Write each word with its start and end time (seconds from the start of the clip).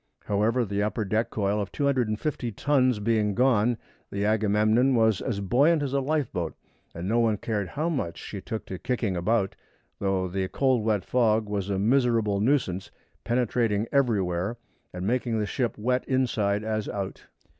However, 0.25 0.65
the 0.65 0.81
upper 0.81 1.05
deck 1.05 1.29
coil 1.29 1.61
of 1.61 1.71
250 1.71 2.51
tons 2.53 2.97
being 2.99 3.35
gone, 3.35 3.77
the 4.11 4.25
Agamemnon 4.25 4.95
was 4.95 5.21
as 5.21 5.41
buoyant 5.41 5.83
as 5.83 5.93
a 5.93 5.99
lifeboat, 5.99 6.55
and 6.95 7.07
no 7.07 7.19
one 7.19 7.37
cared 7.37 7.67
how 7.67 7.87
much 7.87 8.17
she 8.17 8.41
took 8.41 8.65
to 8.65 8.79
kicking 8.79 9.15
about, 9.15 9.55
though 9.99 10.27
the 10.27 10.47
cold 10.47 10.83
wet 10.83 11.05
fog 11.05 11.47
was 11.47 11.69
a 11.69 11.77
miserable 11.77 12.39
nuisance, 12.39 12.89
penetrating 13.23 13.87
everywhere 13.91 14.57
and 14.91 15.05
making 15.05 15.37
the 15.37 15.45
ship 15.45 15.75
as 15.77 15.83
wet 15.83 16.03
inside 16.07 16.63
as 16.63 16.89
out. 16.89 17.27